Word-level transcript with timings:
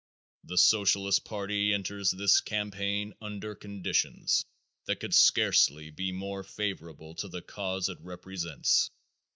The 0.43 0.57
Socialist 0.57 1.25
party 1.25 1.73
enters 1.75 2.09
this 2.09 2.41
campaign 2.41 3.13
under 3.21 3.53
conditions 3.53 4.43
that 4.85 4.99
could 4.99 5.13
scarcely 5.13 5.91
be 5.91 6.11
more 6.11 6.41
favorable 6.43 7.13
to 7.13 7.27
the 7.27 7.43
cause 7.43 7.87
it 7.87 7.99
represents. 8.01 8.89